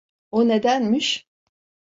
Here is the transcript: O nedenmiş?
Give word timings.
O 0.31 0.47
nedenmiş? 0.47 1.27